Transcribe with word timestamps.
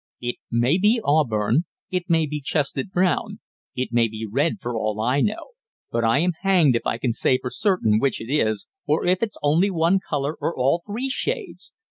"It 0.19 0.37
may 0.49 0.79
be 0.79 0.99
auburn; 1.05 1.65
it 1.91 2.09
may 2.09 2.25
be 2.25 2.41
chestnut 2.43 2.89
brown; 2.89 3.39
it 3.75 3.89
may 3.91 4.07
be 4.07 4.25
red 4.27 4.59
for 4.59 4.75
all 4.75 4.99
I 4.99 5.21
know, 5.21 5.51
but 5.91 6.03
I 6.03 6.17
am 6.17 6.31
hanged 6.41 6.75
if 6.75 6.87
I 6.87 6.97
can 6.97 7.13
say 7.13 7.37
for 7.37 7.51
certain 7.51 7.99
which 7.99 8.19
it 8.19 8.33
is, 8.33 8.65
or 8.87 9.05
if 9.05 9.21
it's 9.21 9.37
only 9.43 9.69
one 9.69 9.99
colour 9.99 10.35
or 10.41 10.57
all 10.57 10.81
three 10.87 11.09
shades. 11.11 11.75